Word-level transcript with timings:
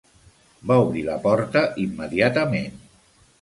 Va 0.71 0.77
obrir 0.85 1.03
la 1.09 1.17
porta 1.25 1.63
immediatament. 1.85 2.81